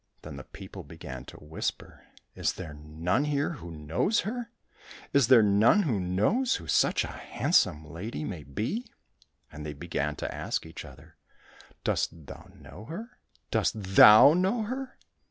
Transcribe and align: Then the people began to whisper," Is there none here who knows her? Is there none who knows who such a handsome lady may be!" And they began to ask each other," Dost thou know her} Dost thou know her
Then 0.23 0.35
the 0.35 0.43
people 0.43 0.81
began 0.83 1.25
to 1.25 1.37
whisper," 1.37 2.07
Is 2.35 2.53
there 2.53 2.73
none 2.73 3.25
here 3.25 3.51
who 3.61 3.69
knows 3.69 4.21
her? 4.21 4.49
Is 5.13 5.27
there 5.27 5.43
none 5.43 5.83
who 5.83 5.99
knows 5.99 6.55
who 6.55 6.65
such 6.65 7.03
a 7.03 7.07
handsome 7.11 7.85
lady 7.85 8.23
may 8.23 8.41
be!" 8.41 8.87
And 9.51 9.63
they 9.63 9.73
began 9.73 10.15
to 10.15 10.33
ask 10.33 10.65
each 10.65 10.85
other," 10.85 11.17
Dost 11.83 12.25
thou 12.25 12.49
know 12.59 12.85
her} 12.85 13.19
Dost 13.51 13.73
thou 13.79 14.33
know 14.33 14.63
her 14.63 14.97